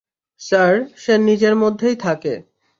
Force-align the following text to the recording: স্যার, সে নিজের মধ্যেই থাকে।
স্যার, 0.41 0.73
সে 0.97 1.13
নিজের 1.27 1.53
মধ্যেই 1.55 1.95
থাকে। 1.97 2.33